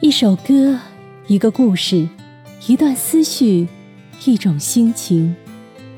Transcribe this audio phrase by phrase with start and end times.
[0.00, 0.78] 一首歌，
[1.26, 2.06] 一个故事，
[2.66, 3.66] 一段思绪，
[4.26, 5.34] 一种心情。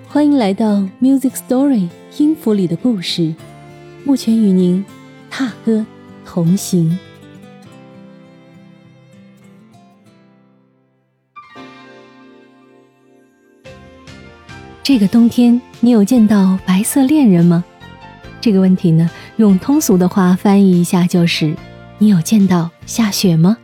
[0.07, 3.35] 欢迎来到 Music Story 音符里的故事，
[4.05, 4.85] 目前与您
[5.29, 5.85] 踏歌
[6.25, 6.97] 同行。
[14.85, 17.65] 这个冬天，你有见到白色恋人吗？
[18.41, 21.57] 这个问题呢，用通俗的话翻译一下就是：
[21.99, 23.59] 你有见到下雪吗？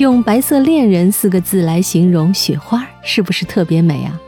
[0.00, 4.18] 用“白色恋人”四个字来形容雪花，是不是特别美啊？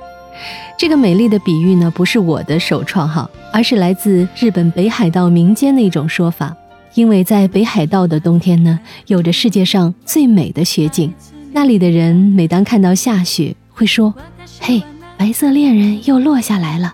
[0.77, 6.55] 这个美丽的比喻呢，不是我的首创哈，而是来自日本北海道民间的一种说法。
[6.93, 11.11] 因为在北海道的冬天呢，有着世界上最美的雪景，
[11.53, 14.15] 那里的人每当看到下雪，会说
[14.61, 14.83] ：“嘿，
[15.17, 16.93] 白色恋人又落下来了。”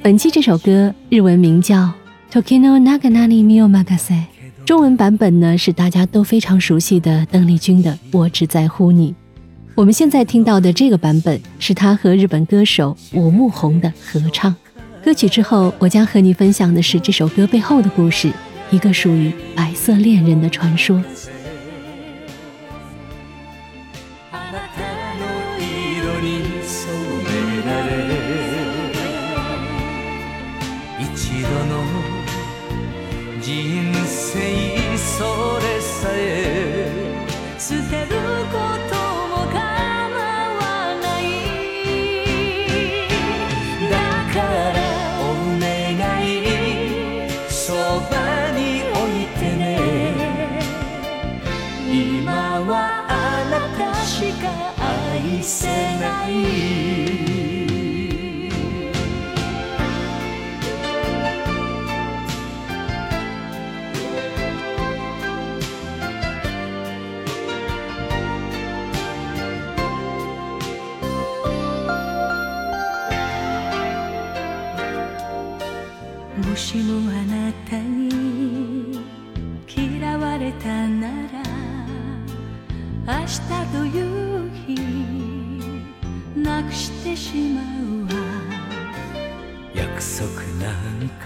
[0.00, 1.76] 本期这首歌日文名叫
[2.32, 4.12] 《Tokino Naganani Mio Magase》。
[4.64, 9.10] 中文版本呢是大家都非常熟悉的邓丽君的《我只在乎你》。
[9.74, 14.54] 我们现在听到的这个版本是她和日本歌手武木宏的合唱。
[15.04, 18.30] 歌曲之后，我将和你分享的是这首歌背后的故事，
[18.70, 21.02] 一个属于白色恋人的传说。
[54.46, 56.30] 愛せない。
[76.36, 78.98] もしもあなたに
[79.68, 81.42] 嫌われたなら
[83.06, 83.38] 明日
[83.72, 84.09] という
[86.72, 87.64] してしまう
[88.06, 88.12] わ。
[89.74, 90.26] 約束
[90.58, 91.24] なんか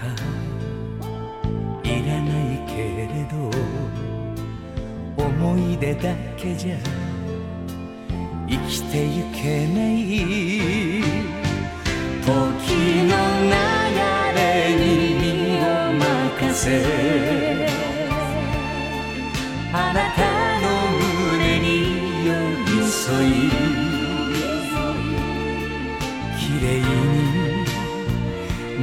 [1.83, 2.73] いらないけ
[3.07, 3.33] れど
[5.23, 6.77] 思い出だけじゃ
[8.47, 9.95] 生きてゆけない。
[12.21, 12.31] 時
[13.05, 13.13] の
[13.43, 13.53] 流
[14.35, 14.39] れ
[14.75, 14.83] に
[15.13, 15.23] 身
[15.59, 15.63] を
[15.93, 17.84] 任せ。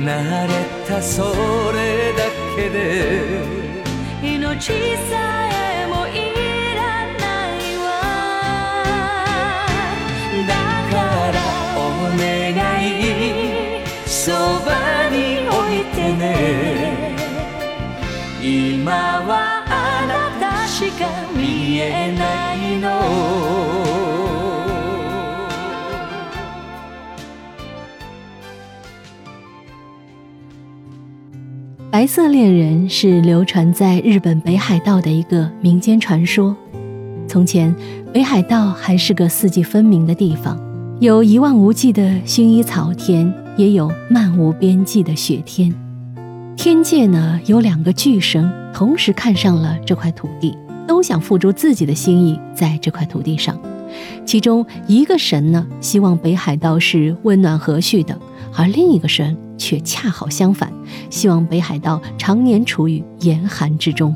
[0.05, 0.53] 慣れ
[0.87, 1.23] たそ
[1.73, 2.25] れだ
[2.57, 3.63] けで。
[4.23, 4.71] 命
[5.11, 5.72] さえ
[32.03, 36.57] 白色恋人是流传在日本北海道的一个民间传说。
[37.29, 37.73] 从前，
[38.13, 40.59] 北海道还是个四季分明的地方，
[40.99, 45.73] 有一望无际的薰衣草田，也有漫无边际的雪天。
[46.57, 50.59] 天界呢，有两个巨神同时看上了这块土地，
[50.89, 53.57] 都想付诸自己的心意在这块土地上。
[54.27, 58.19] 其中一个神呢，希望北海道是温暖和煦的，
[58.57, 59.37] 而另一个神。
[59.63, 60.73] 却恰好相反，
[61.09, 64.13] 希望北海道常年处于严寒之中。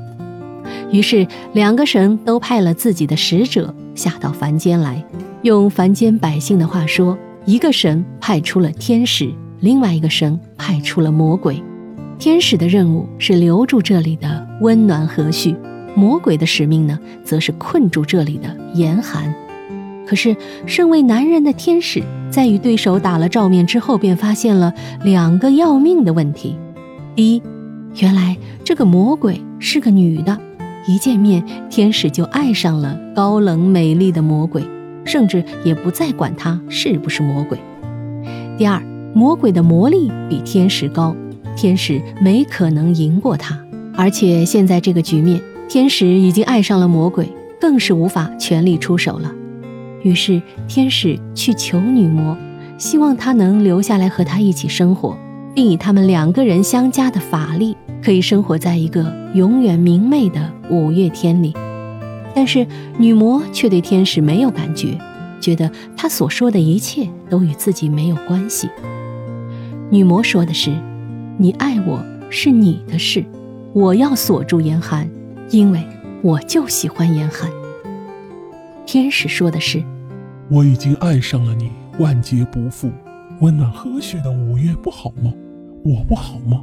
[0.90, 5.00] 于是，两个神都派了自己的使者下到凡间来。
[5.42, 11.62] 用凡间百姓的话说，一个神派出了天使，另外一个神派出了魔鬼。
[12.18, 15.54] 天使的任务是留住这里的温暖和煦，
[15.94, 19.32] 魔鬼的使命呢，则是困住这里的严寒。
[20.06, 20.36] 可是，
[20.66, 22.02] 身为男人的天使。
[22.30, 24.72] 在与对手打了照面之后，便发现了
[25.02, 26.56] 两个要命的问题。
[27.14, 27.42] 第一，
[27.96, 30.38] 原来这个魔鬼是个女的，
[30.86, 34.62] 一见面，天使就爱上了高冷美丽的魔鬼，
[35.04, 37.58] 甚至也不再管她是不是魔鬼。
[38.58, 38.82] 第二，
[39.14, 41.16] 魔鬼的魔力比天使高，
[41.56, 43.58] 天使没可能赢过他。
[43.96, 47.26] 而且现在这个局面，天使已经爱上了魔鬼，
[47.58, 49.32] 更是无法全力出手了。
[50.02, 52.36] 于是，天使去求女魔，
[52.78, 55.16] 希望她能留下来和他一起生活，
[55.54, 61.52] 并以他们两个人相加的法力，可以生活在一个永远明媚的五月天里。
[62.34, 62.66] 但是
[62.98, 64.98] 女魔却对天使没有感觉，
[65.40, 68.68] 觉得他所说的一切都与自己没有关系。
[69.90, 70.70] 女魔说的是
[71.38, 73.24] ：“你爱我是你的事，
[73.72, 75.08] 我要锁住严寒，
[75.50, 75.82] 因为
[76.22, 77.50] 我就喜欢严寒。”
[78.86, 79.82] 天使说的是
[80.48, 82.88] ：“我已经爱上了你，万劫不复，
[83.40, 85.32] 温暖和煦的五月不好吗？
[85.84, 86.62] 我不好吗？”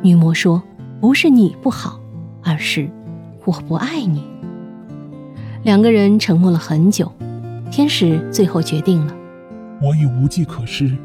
[0.00, 0.62] 女魔说
[1.02, 2.00] ：“不是你不好，
[2.44, 2.88] 而是
[3.44, 4.22] 我不爱你。”
[5.64, 7.12] 两个人沉默了很久，
[7.72, 9.12] 天使最后决定了
[9.82, 10.96] ：“我已无计可施，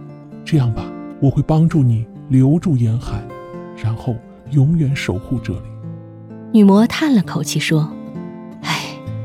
[0.46, 0.86] 这样吧，
[1.20, 3.24] 我会帮助你留住严寒，
[3.76, 4.16] 然后
[4.52, 5.66] 永远守护这里。”
[6.54, 8.03] 女魔叹了口气说：“唉，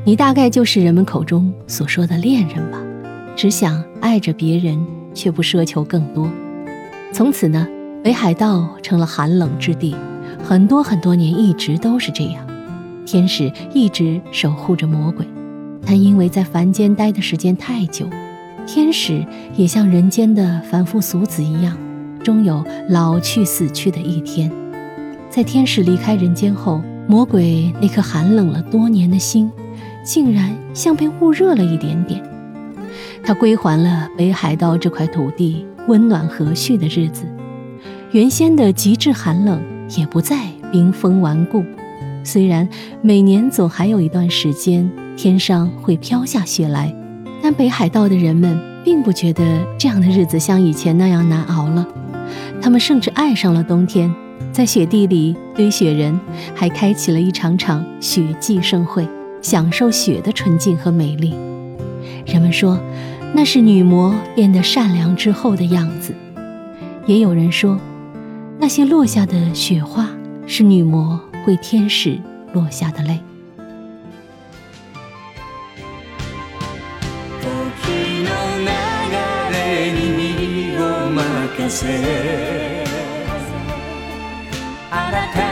[0.05, 2.81] 你大概就是人们口中所说的恋人吧，
[3.35, 4.79] 只想爱着别人，
[5.13, 6.29] 却不奢求更多。
[7.11, 7.67] 从此呢，
[8.01, 9.95] 北海道成了寒冷之地，
[10.41, 12.45] 很多很多年一直都是这样。”
[13.05, 15.27] 天使一直守护着魔鬼，
[15.85, 18.07] 但因为在凡间待的时间太久，
[18.65, 19.25] 天使
[19.55, 21.75] 也像人间的凡夫俗子一样，
[22.23, 24.51] 终有老去死去的一天。
[25.29, 29.51] 在天使离开人间后，魔鬼那颗寒冷了多年的心，
[30.11, 32.19] 竟然像被捂热了一点点。
[33.23, 37.25] 他归还了北海道这块土地温暖和煦的日子，
[38.11, 39.61] 原先的极致寒冷
[39.95, 41.63] 也不再冰封顽固。
[42.23, 42.67] 虽然
[43.03, 46.91] 每年总还有一段时间天上会飘下雪来，
[47.39, 51.87] 但北海道的人们并不觉得这样的日子像以前那样难熬了。
[52.59, 54.11] 他们甚至爱上了冬天，
[54.51, 56.19] 在雪地里堆雪人，
[56.55, 59.07] 还开启了一场场雪季盛会，
[59.40, 61.34] 享受雪的纯净和美丽。
[62.26, 62.78] 人们说，
[63.34, 66.14] 那是女魔变得善良之后的样子。
[67.06, 67.78] 也有人说，
[68.58, 70.08] 那些落下的雪花
[70.46, 71.20] 是女魔。
[71.46, 72.18] 为天使
[72.54, 73.20] 落下的泪。
[77.82, 77.90] 時
[78.24, 78.30] の
[78.60, 78.66] 流
[79.52, 80.80] れに身を
[81.10, 81.82] 任せ
[84.90, 85.47] あなたの色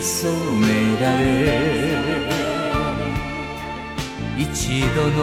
[0.00, 0.30] 染
[0.60, 0.66] め
[1.00, 1.24] られ
[4.38, 5.20] 一度の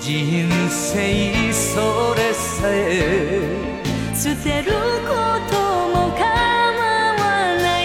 [0.00, 3.78] 人生それさえ
[4.14, 5.10] 捨てるこ
[5.50, 5.52] と
[5.88, 7.22] も構わ
[7.56, 7.84] ない。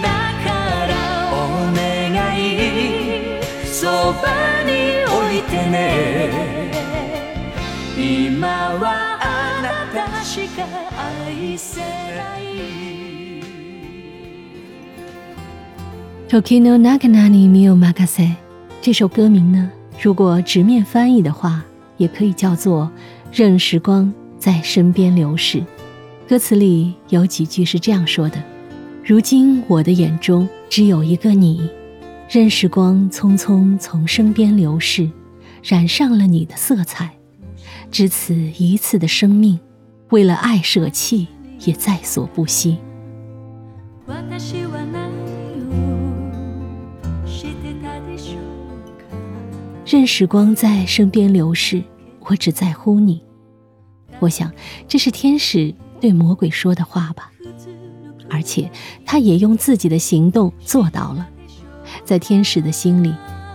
[0.00, 0.08] だ
[0.44, 0.48] か
[0.86, 0.92] ら
[1.32, 1.34] お
[1.74, 1.80] 願
[2.38, 2.38] い。
[3.64, 4.22] そば
[4.64, 4.70] に
[5.04, 5.78] 置いてね。
[7.96, 9.23] 今は
[16.28, 18.22] Tokino Naganani Mio Makase》
[18.82, 19.70] 这首歌名呢，
[20.02, 21.64] 如果直面翻译的话，
[21.96, 22.90] 也可以叫做
[23.32, 25.64] “任时光在身边流逝”。
[26.28, 28.42] 歌词里有几句是这样说的
[29.04, 31.70] ：“如今我的眼中只有一个你，
[32.28, 35.08] 任时光匆匆从身边流逝，
[35.62, 37.10] 染上了你的色彩。
[37.92, 39.60] 只此一次的生命，
[40.14, 41.26] 为了爱舍弃，
[41.66, 42.78] 也在所不惜。”
[49.84, 51.82] 任时光在身边流逝，
[52.20, 53.24] 我只在乎你。
[54.20, 54.52] 我想，
[54.86, 57.32] 这是天使对魔鬼说的话吧。
[58.30, 58.70] 而且，
[59.04, 61.28] 他也用自己的行动做到了。
[62.04, 63.12] 在天使的心里，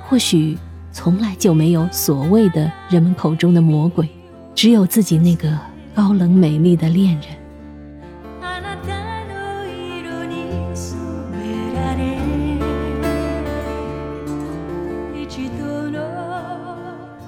[0.09, 0.57] 或许
[0.91, 4.09] 从来就没有所谓的人们口中的魔鬼，
[4.53, 5.57] 只有自己那个
[5.99, 7.23] 高冷美丽的恋人。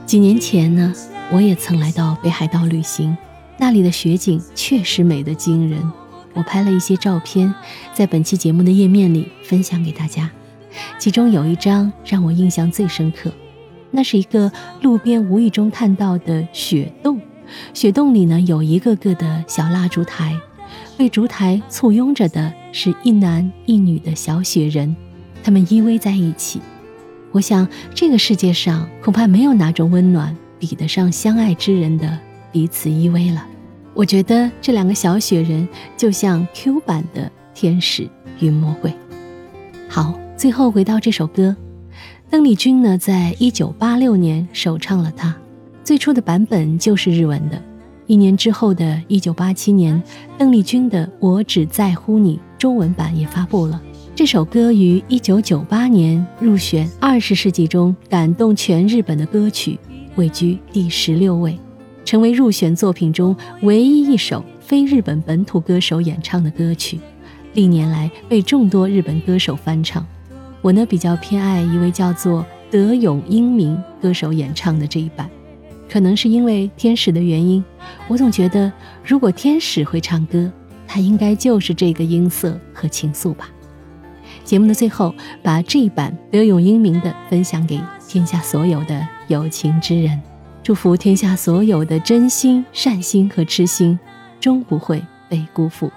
[0.06, 0.94] 几年前呢，
[1.34, 3.18] 我也曾来到北海道旅行，
[3.58, 5.92] 那里的雪景确实美得惊人。
[6.34, 7.54] 我拍了一些照片，
[7.94, 10.32] 在本期节目的页面里分享给大家。
[10.98, 13.30] 其中有一张让我印象最深刻，
[13.92, 14.50] 那是一个
[14.82, 17.20] 路边无意中看到的雪洞，
[17.74, 20.36] 雪洞里呢有一个个的小蜡烛台，
[20.98, 24.96] 为烛台簇拥着的是一男一女的小雪人，
[25.44, 26.62] 他们依偎在一起。
[27.32, 32.20] 我想，这个世界上恐怕没有哪种温暖比得上相爱之人的
[32.52, 33.46] 彼此依偎了。
[33.94, 38.94] 我觉得这两个小雪人就像 Q 版的天使与魔鬼。
[39.88, 41.56] 好，最后回到这首歌，
[42.30, 45.36] 邓丽君呢，在一九八六年首唱了它，
[45.92, 47.62] 最初的版本就是日文的。
[48.08, 50.02] 一年之后的一九八七年，
[50.38, 53.82] 邓丽君的《我只在乎你》中文版也发布了。
[54.16, 59.78] 这首歌于一九九八年入选二十世纪中感动全日本的歌曲，
[60.16, 61.60] 位居第十六位，
[62.06, 67.02] 成为入选作品中唯一一首非日本本土歌手演唱的歌曲，
[67.54, 70.08] 历年来被众多日本歌手翻唱。
[70.62, 75.30] 我呢比较偏爱一位叫做德永英明歌手演唱的这一版，
[75.92, 77.62] 可能是因为天使的原因，
[78.08, 78.72] 我总觉得
[79.04, 80.50] 如果天使会唱歌，
[80.88, 83.50] 他应该就是这个音色和情愫吧。
[84.46, 90.18] 节目的最后，把这一版德永英明的分享给天下所有的有情之人，
[90.64, 94.00] 祝福天下所有的真心、善心和痴心，
[94.40, 95.92] 终不会被辜负。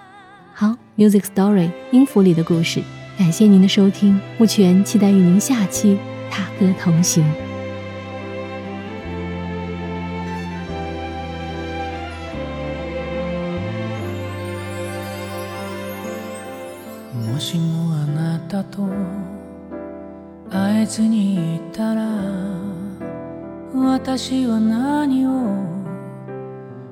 [0.53, 2.83] 好，Music Story 音符里的故事。
[3.17, 5.97] 感谢您的收听，目前期待与您下期
[6.33, 7.25] 踏歌同行。
[18.55, 18.89] あなたと
[20.49, 22.07] 会えずにいたら
[23.75, 25.67] 私は何を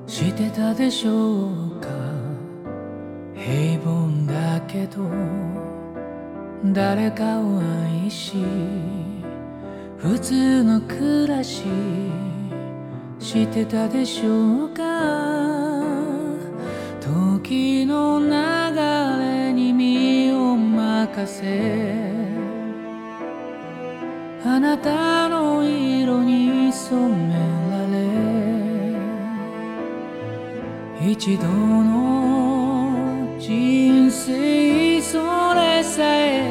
[0.05, 1.87] してたでしょうか。
[3.33, 5.09] 平凡だけど
[6.73, 7.61] 誰かを
[8.03, 8.43] 愛し
[9.97, 11.63] 普通の暮らし
[13.19, 14.83] してたでしょうか。
[16.99, 18.62] 時の流れ
[21.15, 21.45] 任せ。
[24.43, 27.35] あなたの色に染め
[27.69, 27.85] ら
[31.01, 31.11] れ。
[31.11, 36.41] 一度の人生それさえ。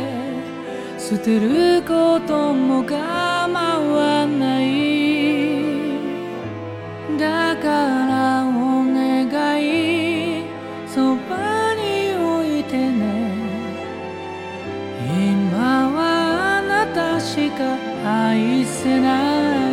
[0.97, 5.93] 捨てることも構わない。
[7.19, 7.67] だか
[8.07, 9.27] らお願
[9.61, 10.45] い。
[10.87, 13.12] そばに置いてね今
[18.05, 19.73] 愛せない。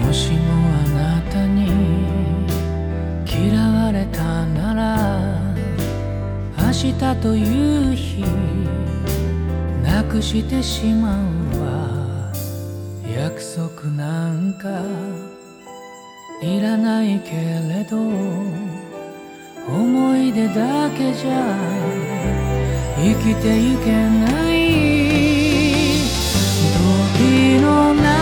[0.00, 0.40] もしも
[0.74, 1.70] あなたに
[3.24, 5.54] 嫌われたなら
[6.58, 6.92] 明日
[7.22, 8.22] という日
[9.82, 11.61] なくしてしまう。
[13.42, 14.68] 束なんか
[16.40, 17.96] いらないけれど
[19.68, 21.56] 思い出だけじゃ
[22.96, 24.62] 生きていけない。
[27.18, 28.21] 時の中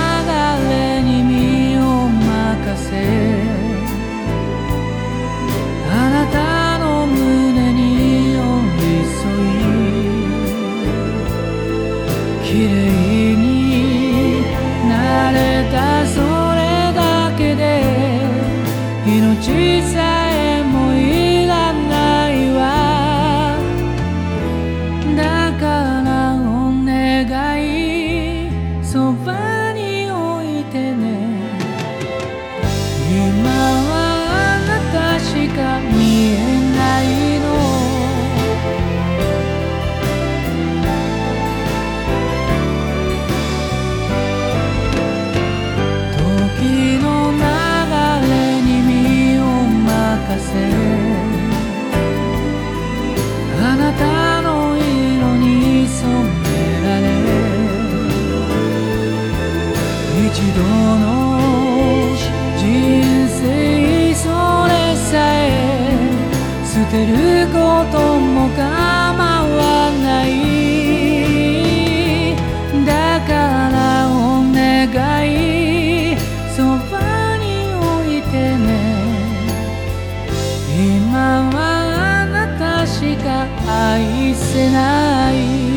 [83.67, 85.70] 愛せない。